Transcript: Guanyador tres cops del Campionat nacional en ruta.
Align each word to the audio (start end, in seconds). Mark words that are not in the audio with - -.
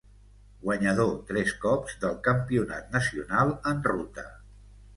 Guanyador 0.61 1.11
tres 1.27 1.51
cops 1.67 1.99
del 2.05 2.17
Campionat 2.29 2.89
nacional 2.99 3.55
en 3.75 3.87
ruta. 3.93 4.29